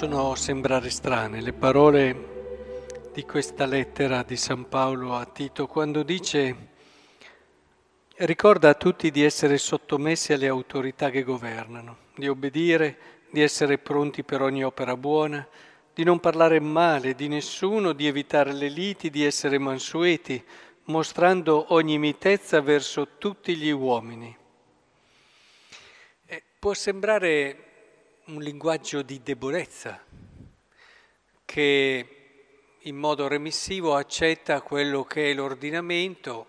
possono 0.00 0.36
sembrare 0.36 0.90
strane 0.90 1.40
le 1.40 1.52
parole 1.52 3.10
di 3.12 3.24
questa 3.24 3.66
lettera 3.66 4.22
di 4.22 4.36
San 4.36 4.68
Paolo 4.68 5.16
a 5.16 5.24
Tito 5.24 5.66
quando 5.66 6.04
dice 6.04 6.68
ricorda 8.18 8.68
a 8.68 8.74
tutti 8.74 9.10
di 9.10 9.24
essere 9.24 9.58
sottomessi 9.58 10.32
alle 10.32 10.46
autorità 10.46 11.10
che 11.10 11.24
governano, 11.24 11.96
di 12.14 12.28
obbedire, 12.28 12.96
di 13.28 13.42
essere 13.42 13.78
pronti 13.78 14.22
per 14.22 14.40
ogni 14.40 14.62
opera 14.62 14.96
buona, 14.96 15.44
di 15.92 16.04
non 16.04 16.20
parlare 16.20 16.60
male 16.60 17.16
di 17.16 17.26
nessuno, 17.26 17.92
di 17.92 18.06
evitare 18.06 18.52
le 18.52 18.68
liti, 18.68 19.10
di 19.10 19.24
essere 19.24 19.58
mansueti, 19.58 20.40
mostrando 20.84 21.74
ogni 21.74 21.98
mitezza 21.98 22.60
verso 22.60 23.16
tutti 23.18 23.56
gli 23.56 23.70
uomini. 23.70 24.36
E 26.24 26.42
può 26.56 26.72
sembrare 26.72 27.67
un 28.28 28.42
linguaggio 28.42 29.00
di 29.00 29.22
debolezza 29.22 29.98
che 31.46 32.08
in 32.78 32.96
modo 32.96 33.26
remissivo 33.26 33.94
accetta 33.94 34.60
quello 34.60 35.04
che 35.04 35.30
è 35.30 35.34
l'ordinamento 35.34 36.46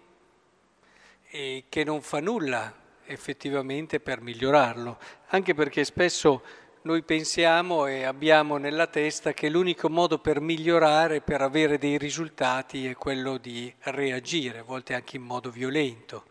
e 1.30 1.66
che 1.70 1.86
non 1.86 2.02
fa 2.02 2.20
nulla 2.20 2.76
effettivamente 3.06 4.02
per 4.02 4.20
migliorarlo, 4.20 5.00
anche 5.28 5.54
perché 5.54 5.86
spesso 5.86 6.44
noi 6.82 7.02
pensiamo 7.04 7.86
e 7.86 8.04
abbiamo 8.04 8.58
nella 8.58 8.88
testa 8.88 9.32
che 9.32 9.48
l'unico 9.48 9.90
modo 9.90 10.20
per 10.20 10.42
migliorare, 10.42 11.22
per 11.22 11.42
avere 11.42 11.78
dei 11.78 11.98
risultati 11.98 12.88
è 12.88 12.96
quello 12.96 13.38
di 13.38 13.74
reagire, 13.84 14.60
a 14.60 14.64
volte 14.64 14.96
anche 14.96 15.16
in 15.16 15.24
modo 15.24 15.50
violento. 15.50 16.26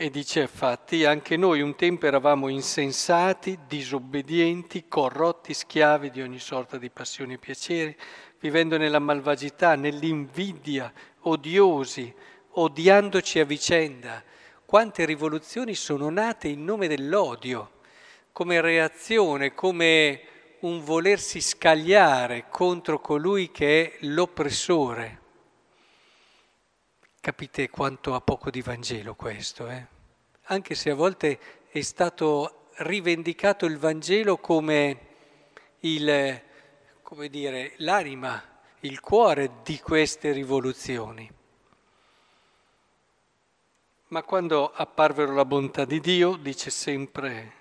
E 0.00 0.10
dice 0.10 0.42
infatti, 0.42 1.04
anche 1.04 1.36
noi 1.36 1.60
un 1.60 1.74
tempo 1.74 2.06
eravamo 2.06 2.46
insensati, 2.46 3.58
disobbedienti, 3.66 4.86
corrotti, 4.86 5.52
schiavi 5.52 6.12
di 6.12 6.22
ogni 6.22 6.38
sorta 6.38 6.78
di 6.78 6.88
passioni 6.88 7.32
e 7.32 7.38
piaceri, 7.38 7.96
vivendo 8.38 8.76
nella 8.76 9.00
malvagità, 9.00 9.74
nell'invidia, 9.74 10.92
odiosi, 11.22 12.14
odiandoci 12.50 13.40
a 13.40 13.44
vicenda. 13.44 14.22
Quante 14.64 15.04
rivoluzioni 15.04 15.74
sono 15.74 16.08
nate 16.10 16.46
in 16.46 16.64
nome 16.64 16.86
dell'odio, 16.86 17.80
come 18.30 18.60
reazione, 18.60 19.52
come 19.52 20.20
un 20.60 20.80
volersi 20.84 21.40
scagliare 21.40 22.44
contro 22.50 23.00
colui 23.00 23.50
che 23.50 23.82
è 23.82 23.96
l'oppressore. 24.06 25.17
Capite 27.28 27.68
quanto 27.68 28.14
ha 28.14 28.22
poco 28.22 28.48
di 28.48 28.62
Vangelo 28.62 29.14
questo, 29.14 29.68
eh? 29.68 29.86
Anche 30.44 30.74
se 30.74 30.88
a 30.88 30.94
volte 30.94 31.38
è 31.68 31.82
stato 31.82 32.68
rivendicato 32.76 33.66
il 33.66 33.76
Vangelo 33.76 34.38
come, 34.38 34.98
il, 35.80 36.42
come 37.02 37.28
dire, 37.28 37.74
l'anima, 37.80 38.42
il 38.80 39.00
cuore 39.00 39.60
di 39.62 39.78
queste 39.78 40.32
rivoluzioni. 40.32 41.30
Ma 44.06 44.22
quando 44.22 44.72
apparvero 44.72 45.34
la 45.34 45.44
bontà 45.44 45.84
di 45.84 46.00
Dio, 46.00 46.34
dice 46.34 46.70
sempre 46.70 47.52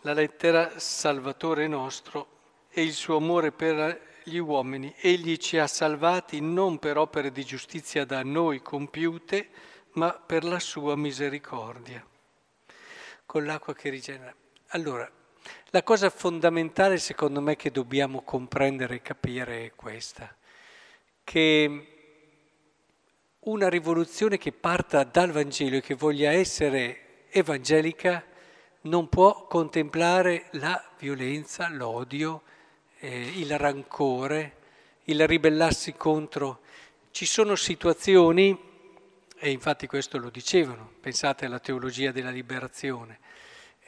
la 0.00 0.14
lettera 0.14 0.78
Salvatore 0.78 1.68
nostro 1.68 2.26
e 2.70 2.84
il 2.84 2.94
suo 2.94 3.18
amore 3.18 3.52
per 3.52 4.00
gli 4.28 4.38
uomini. 4.38 4.94
Egli 5.00 5.36
ci 5.38 5.58
ha 5.58 5.66
salvati 5.66 6.40
non 6.40 6.78
per 6.78 6.96
opere 6.96 7.32
di 7.32 7.44
giustizia 7.44 8.04
da 8.04 8.22
noi 8.22 8.62
compiute, 8.62 9.48
ma 9.92 10.12
per 10.12 10.44
la 10.44 10.60
sua 10.60 10.96
misericordia, 10.96 12.06
con 13.26 13.44
l'acqua 13.44 13.74
che 13.74 13.90
rigenera. 13.90 14.34
Allora, 14.68 15.10
la 15.70 15.82
cosa 15.82 16.10
fondamentale 16.10 16.98
secondo 16.98 17.40
me 17.40 17.56
che 17.56 17.70
dobbiamo 17.70 18.22
comprendere 18.22 18.96
e 18.96 19.02
capire 19.02 19.64
è 19.64 19.72
questa, 19.74 20.34
che 21.24 21.86
una 23.40 23.68
rivoluzione 23.68 24.36
che 24.36 24.52
parta 24.52 25.04
dal 25.04 25.30
Vangelo 25.30 25.76
e 25.76 25.80
che 25.80 25.94
voglia 25.94 26.30
essere 26.32 27.26
evangelica 27.30 28.24
non 28.82 29.08
può 29.08 29.46
contemplare 29.46 30.46
la 30.52 30.82
violenza, 30.98 31.68
l'odio, 31.68 32.42
eh, 33.00 33.32
il 33.36 33.56
rancore, 33.58 34.52
il 35.04 35.26
ribellarsi 35.26 35.94
contro. 35.94 36.60
Ci 37.10 37.26
sono 37.26 37.54
situazioni, 37.54 38.56
e 39.38 39.50
infatti 39.50 39.86
questo 39.86 40.18
lo 40.18 40.30
dicevano, 40.30 40.92
pensate 41.00 41.46
alla 41.46 41.60
teologia 41.60 42.12
della 42.12 42.30
liberazione, 42.30 43.18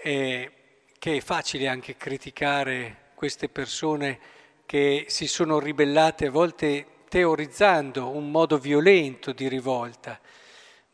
eh, 0.02 0.50
che 0.98 1.16
è 1.16 1.20
facile 1.20 1.68
anche 1.68 1.96
criticare 1.96 3.10
queste 3.14 3.48
persone 3.48 4.18
che 4.66 5.06
si 5.08 5.26
sono 5.26 5.58
ribellate 5.58 6.26
a 6.26 6.30
volte 6.30 6.86
teorizzando 7.08 8.08
un 8.08 8.30
modo 8.30 8.58
violento 8.58 9.32
di 9.32 9.48
rivolta, 9.48 10.20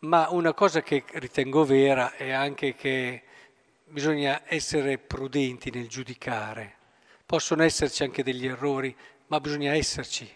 ma 0.00 0.28
una 0.31 0.54
cosa 0.54 0.83
che 0.83 1.04
ritengo 1.12 1.65
vera 1.65 2.15
è 2.15 2.31
anche 2.31 2.75
che 2.75 3.22
bisogna 3.84 4.43
essere 4.47 4.98
prudenti 4.98 5.71
nel 5.71 5.88
giudicare 5.88 6.75
Possono 7.26 7.64
esserci 7.64 8.04
anche 8.04 8.22
degli 8.22 8.47
errori, 8.47 8.97
ma 9.26 9.41
bisogna 9.41 9.75
esserci. 9.75 10.32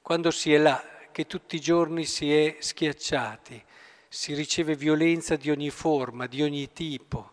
Quando 0.00 0.30
si 0.30 0.54
è 0.54 0.58
là, 0.58 0.82
che 1.10 1.26
tutti 1.26 1.56
i 1.56 1.60
giorni 1.60 2.04
si 2.04 2.32
è 2.32 2.56
schiacciati, 2.60 3.62
si 4.08 4.32
riceve 4.32 4.76
violenza 4.76 5.34
di 5.34 5.50
ogni 5.50 5.70
forma, 5.70 6.26
di 6.26 6.42
ogni 6.42 6.72
tipo, 6.72 7.32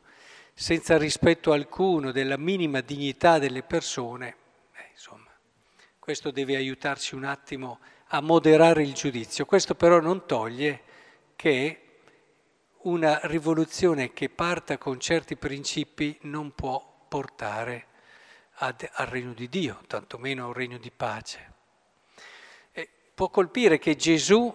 senza 0.54 0.98
rispetto 0.98 1.52
alcuno 1.52 2.12
della 2.12 2.38
minima 2.38 2.82
dignità 2.82 3.38
delle 3.38 3.62
persone, 3.62 4.36
eh, 4.74 4.90
insomma, 4.92 5.30
questo 6.00 6.32
deve 6.32 6.56
aiutarci 6.56 7.14
un 7.14 7.24
attimo 7.24 7.80
a 8.08 8.22
moderare 8.22 8.82
il 8.82 8.94
giudizio. 8.94 9.46
Questo 9.46 9.76
però 9.76 10.00
non 10.00 10.26
toglie 10.26 10.82
che 11.36 11.82
una 12.82 13.20
rivoluzione 13.24 14.12
che 14.12 14.30
parta 14.30 14.80
con 14.80 15.00
certi 15.00 15.36
principi 15.36 16.18
non 16.22 16.56
può 16.56 17.06
portare 17.08 17.88
ad, 18.64 18.88
al 18.94 19.08
regno 19.08 19.34
di 19.34 19.50
Dio, 19.50 19.82
tantomeno 19.88 20.44
a 20.44 20.48
un 20.48 20.54
regno 20.54 20.78
di 20.78 20.92
pace. 20.92 21.54
E 22.72 22.90
può 23.14 23.30
colpire 23.30 23.80
che 23.80 23.96
Gesù, 23.96 24.54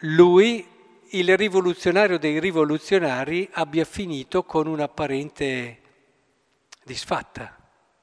lui, 0.00 0.66
il 1.10 1.36
rivoluzionario 1.36 2.18
dei 2.18 2.38
rivoluzionari, 2.38 3.48
abbia 3.52 3.84
finito 3.84 4.42
con 4.44 4.66
un'apparente 4.66 5.80
disfatta. 6.84 7.56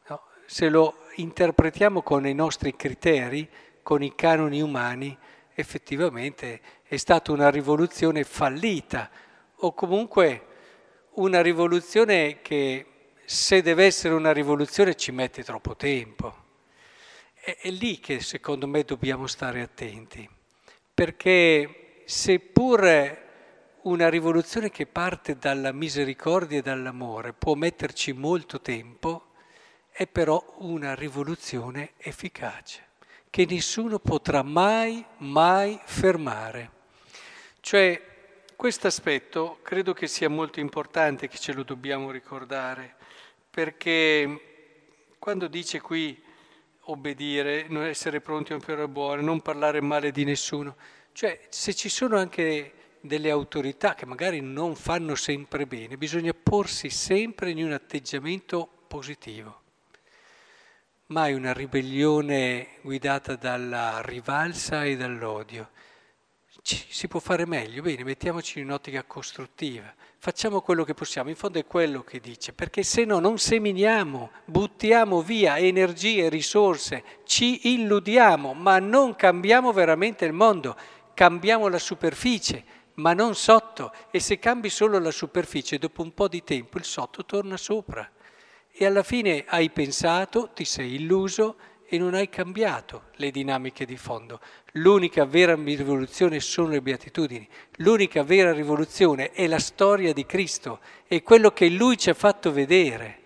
No? 0.08 0.22
Se 0.46 0.70
lo 0.70 1.06
interpretiamo 1.16 2.02
con 2.02 2.26
i 2.26 2.34
nostri 2.34 2.76
criteri, 2.76 3.48
con 3.84 4.02
i 4.02 4.16
canoni 4.16 4.62
umani, 4.62 5.16
effettivamente 5.54 6.62
è 6.84 6.98
stata 6.98 7.32
una 7.32 7.50
rivoluzione 7.50 8.24
fallita 8.24 9.10
o 9.56 9.74
comunque 9.74 10.48
una 11.14 11.42
rivoluzione 11.42 12.42
che 12.42 12.91
se 13.26 13.62
deve 13.62 13.86
essere 13.86 14.14
una 14.14 14.34
rivoluzione 14.34 14.96
ci 14.96 15.12
mette 15.12 15.44
troppo 15.44 15.76
tempo. 15.76 16.36
È, 17.34 17.58
è 17.62 17.70
lì 17.70 18.00
che 18.00 18.20
secondo 18.20 18.68
me 18.68 18.84
dobbiamo 18.84 19.28
stare 19.28 19.62
attenti, 19.62 20.30
perché 20.94 22.04
seppur 22.06 23.20
una 23.84 24.10
rivoluzione 24.10 24.70
che 24.70 24.86
parte 24.86 25.38
dalla 25.38 25.72
misericordia 25.72 26.60
e 26.60 26.62
dall'amore 26.62 27.34
può 27.34 27.56
metterci 27.56 28.12
molto 28.12 28.62
tempo, 28.62 29.32
è 29.90 30.08
però 30.08 30.56
una 30.60 30.94
rivoluzione 30.94 31.94
efficace, 31.98 32.90
che 33.30 33.46
nessuno 33.50 34.00
potrà 34.00 34.44
mai, 34.44 35.04
mai 35.18 35.80
fermare. 35.84 36.80
Cioè, 37.60 38.10
questo 38.56 38.88
aspetto 38.88 39.60
credo 39.64 39.94
che 39.94 40.08
sia 40.08 40.30
molto 40.30 40.60
importante, 40.60 41.28
che 41.28 41.38
ce 41.38 41.54
lo 41.54 41.64
dobbiamo 41.64 42.12
ricordare 42.12 42.96
perché 43.52 44.40
quando 45.20 45.48
dice 45.48 45.82
qui 45.82 46.20
obbedire, 46.86 47.68
non 47.68 47.84
essere 47.84 48.22
pronti 48.22 48.54
a 48.54 48.56
un 48.56 48.62
piano 48.62 48.88
buono, 48.88 49.22
non 49.22 49.42
parlare 49.42 49.82
male 49.82 50.12
di 50.12 50.24
nessuno, 50.24 50.76
cioè 51.12 51.40
se 51.50 51.76
ci 51.76 51.90
sono 51.90 52.18
anche 52.18 52.74
delle 53.02 53.30
autorità 53.30 53.94
che 53.94 54.06
magari 54.06 54.42
non 54.42 54.76
fanno 54.76 55.16
sempre 55.16 55.68
bene, 55.68 55.98
bisogna 55.98 56.34
porsi 56.34 56.90
sempre 56.90 57.52
in 57.52 57.64
un 57.64 57.74
atteggiamento 57.74 58.68
positivo. 58.88 59.60
Mai 61.08 61.34
una 61.34 61.52
ribellione 61.52 62.78
guidata 62.82 63.36
dalla 63.36 64.02
rivalsa 64.02 64.86
e 64.86 64.96
dall'odio. 64.96 65.70
Ci, 66.64 66.86
si 66.90 67.08
può 67.08 67.20
fare 67.20 67.48
meglio, 67.48 67.82
bene, 67.82 68.04
mettiamoci 68.04 68.60
in 68.60 68.66
un'ottica 68.66 69.04
costruttiva, 69.04 69.92
facciamo 70.20 70.62
quello 70.62 70.84
che 70.84 70.94
possiamo, 70.94 71.30
in 71.30 71.36
fondo 71.36 71.58
è 71.58 71.66
quello 71.66 72.04
che 72.04 72.20
dice, 72.20 72.54
perché 72.54 72.84
se 72.84 73.04
no 73.04 73.20
non 73.20 73.40
seminiamo, 73.40 74.30
buttiamo 74.46 75.24
via 75.24 75.58
energie, 75.58 76.30
risorse, 76.30 77.04
ci 77.24 77.74
illudiamo, 77.74 78.54
ma 78.54 78.78
non 78.78 79.16
cambiamo 79.16 79.72
veramente 79.72 80.26
il 80.26 80.34
mondo, 80.34 80.78
cambiamo 81.16 81.68
la 81.68 81.80
superficie, 81.80 82.64
ma 82.96 83.14
non 83.14 83.34
sotto, 83.34 83.92
e 84.12 84.20
se 84.20 84.38
cambi 84.38 84.70
solo 84.70 85.00
la 85.00 85.12
superficie, 85.12 85.80
dopo 85.80 86.04
un 86.04 86.14
po' 86.14 86.28
di 86.28 86.44
tempo 86.44 86.78
il 86.78 86.84
sotto 86.84 87.26
torna 87.26 87.58
sopra. 87.58 88.08
E 88.72 88.86
alla 88.86 89.04
fine 89.04 89.46
hai 89.48 89.72
pensato, 89.72 90.52
ti 90.54 90.64
sei 90.64 90.96
illuso 90.96 91.56
e 91.94 91.98
non 91.98 92.14
hai 92.14 92.30
cambiato 92.30 93.08
le 93.16 93.32
dinamiche 93.32 93.84
di 93.84 93.98
fondo. 93.98 94.40
L'unica 94.76 95.26
vera 95.26 95.56
rivoluzione 95.56 96.40
sono 96.40 96.70
le 96.70 96.82
beatitudini, 96.82 97.46
l'unica 97.80 98.24
vera 98.24 98.54
rivoluzione 98.54 99.32
è 99.32 99.46
la 99.46 99.60
storia 99.60 100.14
di 100.14 100.26
Cristo, 100.26 100.80
è 101.06 101.22
quello 101.22 101.52
che 101.52 101.68
Lui 101.68 101.98
ci 101.98 102.10
ha 102.10 102.14
fatto 102.14 102.54
vedere. 102.54 103.18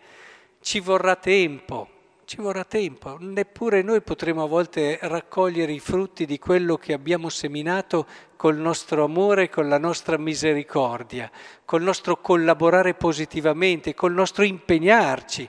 Ci 0.62 0.80
vorrà 0.80 1.16
tempo, 1.16 1.90
ci 2.26 2.38
vorrà 2.38 2.64
tempo, 2.64 3.18
neppure 3.20 3.84
noi 3.84 4.02
potremo 4.02 4.42
a 4.42 4.48
volte 4.48 4.98
raccogliere 5.00 5.72
i 5.72 5.80
frutti 5.80 6.26
di 6.26 6.40
quello 6.40 6.76
che 6.78 6.94
abbiamo 6.94 7.30
seminato 7.30 8.08
col 8.36 8.58
nostro 8.58 9.04
amore, 9.04 9.48
con 9.48 9.70
la 9.70 9.78
nostra 9.78 10.18
misericordia, 10.18 11.30
col 11.66 11.84
nostro 11.84 12.20
collaborare 12.20 12.96
positivamente, 12.96 13.94
col 13.94 14.14
nostro 14.14 14.44
impegnarci 14.44 15.48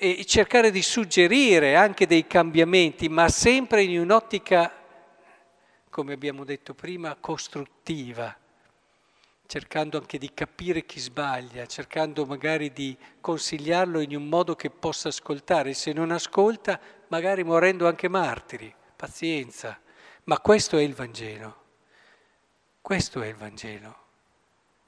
e 0.00 0.24
cercare 0.26 0.70
di 0.70 0.80
suggerire 0.80 1.74
anche 1.74 2.06
dei 2.06 2.24
cambiamenti, 2.28 3.08
ma 3.08 3.28
sempre 3.28 3.82
in 3.82 3.98
un'ottica, 3.98 4.72
come 5.90 6.12
abbiamo 6.12 6.44
detto 6.44 6.72
prima, 6.72 7.16
costruttiva, 7.18 8.32
cercando 9.48 9.98
anche 9.98 10.16
di 10.18 10.32
capire 10.32 10.84
chi 10.84 11.00
sbaglia, 11.00 11.66
cercando 11.66 12.24
magari 12.26 12.72
di 12.72 12.96
consigliarlo 13.20 13.98
in 13.98 14.14
un 14.14 14.28
modo 14.28 14.54
che 14.54 14.70
possa 14.70 15.08
ascoltare, 15.08 15.74
se 15.74 15.92
non 15.92 16.12
ascolta, 16.12 16.78
magari 17.08 17.42
morendo 17.42 17.88
anche 17.88 18.06
martiri, 18.06 18.72
pazienza. 18.94 19.80
Ma 20.24 20.38
questo 20.38 20.76
è 20.76 20.82
il 20.82 20.94
Vangelo, 20.94 21.62
questo 22.80 23.20
è 23.20 23.26
il 23.26 23.34
Vangelo. 23.34 23.96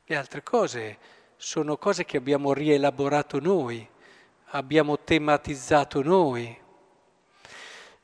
Le 0.04 0.16
altre 0.16 0.44
cose 0.44 0.98
sono 1.36 1.76
cose 1.78 2.04
che 2.04 2.16
abbiamo 2.16 2.52
rielaborato 2.52 3.40
noi 3.40 3.88
abbiamo 4.50 4.98
tematizzato 4.98 6.02
noi. 6.02 6.58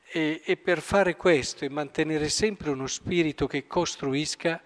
E, 0.09 0.41
e, 0.45 0.57
per 0.57 0.81
fare 0.81 1.15
questo 1.15 1.65
e 1.65 1.69
mantenere 1.69 2.29
sempre 2.29 2.69
uno 2.69 2.87
spirito 2.87 3.45
che 3.45 3.67
costruisca, 3.67 4.61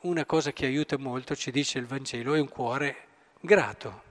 una 0.00 0.24
cosa 0.24 0.52
che 0.52 0.66
aiuta 0.66 0.98
molto, 0.98 1.36
ci 1.36 1.52
dice 1.52 1.78
il 1.78 1.86
Vangelo, 1.86 2.34
è 2.34 2.40
un 2.40 2.48
cuore 2.48 2.96
grato. 3.40 4.10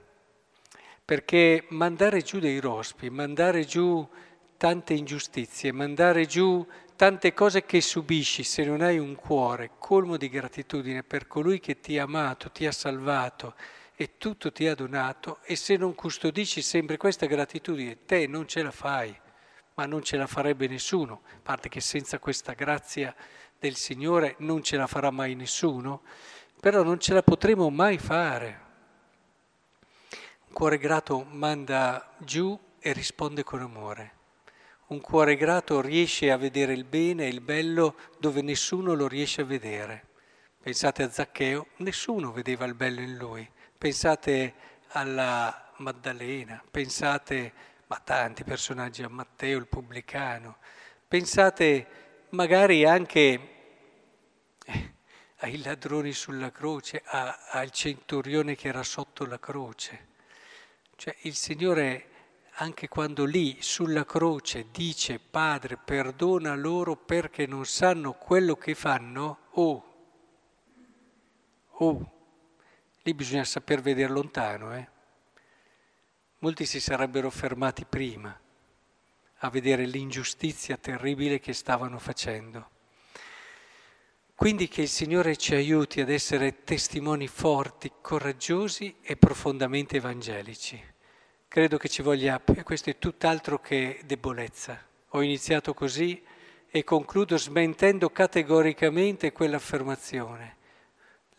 Perché 1.03 1.65
mandare 1.69 2.21
giù 2.21 2.39
dei 2.39 2.59
rospi, 2.59 3.09
mandare 3.09 3.65
giù 3.65 4.07
tante 4.55 4.93
ingiustizie, 4.93 5.73
mandare 5.73 6.25
giù 6.25 6.65
tante 6.95 7.33
cose 7.33 7.65
che 7.65 7.81
subisci 7.81 8.43
se 8.43 8.63
non 8.63 8.81
hai 8.81 8.99
un 8.99 9.15
cuore 9.15 9.71
colmo 9.79 10.17
di 10.17 10.29
gratitudine 10.29 11.03
per 11.03 11.27
colui 11.27 11.59
che 11.59 11.79
ti 11.79 11.97
ha 11.97 12.03
amato, 12.03 12.51
ti 12.51 12.65
ha 12.65 12.71
salvato, 12.71 13.55
e 14.01 14.17
tutto 14.17 14.51
ti 14.51 14.67
ha 14.67 14.73
donato 14.73 15.41
e 15.43 15.55
se 15.55 15.77
non 15.77 15.93
custodisci 15.93 16.63
sempre 16.63 16.97
questa 16.97 17.27
gratitudine, 17.27 18.03
te 18.03 18.25
non 18.25 18.47
ce 18.47 18.63
la 18.63 18.71
fai, 18.71 19.15
ma 19.75 19.85
non 19.85 20.01
ce 20.01 20.17
la 20.17 20.25
farebbe 20.25 20.67
nessuno, 20.67 21.21
a 21.35 21.39
parte 21.43 21.69
che 21.69 21.81
senza 21.81 22.17
questa 22.17 22.53
grazia 22.53 23.15
del 23.59 23.75
Signore 23.75 24.37
non 24.39 24.63
ce 24.63 24.75
la 24.75 24.87
farà 24.87 25.11
mai 25.11 25.35
nessuno, 25.35 26.01
però 26.59 26.81
non 26.81 26.99
ce 26.99 27.13
la 27.13 27.21
potremo 27.21 27.69
mai 27.69 27.99
fare. 27.99 28.61
Un 30.47 30.53
cuore 30.53 30.79
grato 30.79 31.23
manda 31.23 32.15
giù 32.17 32.59
e 32.79 32.93
risponde 32.93 33.43
con 33.43 33.61
amore. 33.61 34.13
Un 34.87 34.99
cuore 34.99 35.35
grato 35.35 35.79
riesce 35.79 36.31
a 36.31 36.37
vedere 36.37 36.73
il 36.73 36.85
bene 36.85 37.25
e 37.25 37.29
il 37.29 37.41
bello 37.41 37.95
dove 38.17 38.41
nessuno 38.41 38.95
lo 38.95 39.07
riesce 39.07 39.41
a 39.41 39.45
vedere. 39.45 40.07
Pensate 40.59 41.03
a 41.03 41.11
Zaccheo, 41.11 41.67
nessuno 41.77 42.31
vedeva 42.31 42.65
il 42.65 42.73
bello 42.73 43.01
in 43.01 43.15
lui 43.15 43.47
Pensate 43.81 44.53
alla 44.89 45.71
Maddalena, 45.77 46.63
pensate 46.69 47.51
a 47.87 47.99
tanti 48.03 48.43
personaggi, 48.43 49.01
a 49.01 49.09
Matteo 49.09 49.57
il 49.57 49.65
pubblicano, 49.65 50.57
pensate 51.07 51.87
magari 52.29 52.85
anche 52.85 53.49
eh, 54.63 54.93
ai 55.37 55.63
ladroni 55.63 56.11
sulla 56.11 56.51
croce, 56.51 57.01
a, 57.03 57.47
al 57.49 57.71
centurione 57.71 58.53
che 58.53 58.67
era 58.67 58.83
sotto 58.83 59.25
la 59.25 59.39
croce. 59.39 60.09
Cioè 60.95 61.15
il 61.21 61.33
Signore 61.33 62.09
anche 62.57 62.87
quando 62.87 63.25
lì 63.25 63.63
sulla 63.63 64.05
croce 64.05 64.67
dice 64.69 65.17
Padre 65.17 65.77
perdona 65.77 66.53
loro 66.53 66.95
perché 66.95 67.47
non 67.47 67.65
sanno 67.65 68.13
quello 68.13 68.55
che 68.57 68.75
fanno, 68.75 69.39
oh, 69.53 69.85
oh, 71.67 72.20
Lì 73.03 73.13
bisogna 73.13 73.43
saper 73.43 73.81
vedere 73.81 74.11
lontano. 74.11 74.75
Eh? 74.75 74.87
Molti 76.39 76.65
si 76.65 76.79
sarebbero 76.79 77.29
fermati 77.29 77.85
prima 77.85 78.39
a 79.43 79.49
vedere 79.49 79.85
l'ingiustizia 79.85 80.77
terribile 80.77 81.39
che 81.39 81.53
stavano 81.53 81.97
facendo. 81.97 82.69
Quindi 84.35 84.67
che 84.67 84.81
il 84.81 84.87
Signore 84.87 85.35
ci 85.35 85.53
aiuti 85.55 86.01
ad 86.01 86.09
essere 86.09 86.63
testimoni 86.63 87.27
forti, 87.27 87.91
coraggiosi 88.01 88.97
e 89.01 89.15
profondamente 89.15 89.97
evangelici. 89.97 90.81
Credo 91.47 91.77
che 91.77 91.89
ci 91.89 92.01
voglia, 92.01 92.41
questo 92.63 92.89
è 92.89 92.97
tutt'altro 92.97 93.59
che 93.59 94.01
debolezza. 94.05 94.79
Ho 95.09 95.21
iniziato 95.21 95.73
così 95.73 96.23
e 96.69 96.83
concludo 96.83 97.37
smentendo 97.37 98.09
categoricamente 98.09 99.31
quell'affermazione. 99.31 100.57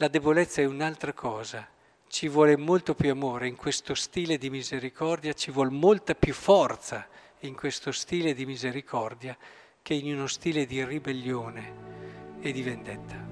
La 0.02 0.08
debolezza 0.08 0.60
è 0.60 0.64
un'altra 0.64 1.12
cosa. 1.12 1.64
Ci 2.08 2.26
vuole 2.26 2.56
molto 2.56 2.96
più 2.96 3.12
amore 3.12 3.46
in 3.46 3.54
questo 3.54 3.94
stile 3.94 4.36
di 4.36 4.50
misericordia, 4.50 5.32
ci 5.32 5.52
vuole 5.52 5.70
molta 5.70 6.16
più 6.16 6.34
forza 6.34 7.06
in 7.42 7.54
questo 7.54 7.92
stile 7.92 8.34
di 8.34 8.44
misericordia 8.44 9.36
che 9.80 9.94
in 9.94 10.12
uno 10.12 10.26
stile 10.26 10.66
di 10.66 10.84
ribellione 10.84 12.40
e 12.40 12.50
di 12.50 12.62
vendetta. 12.62 13.31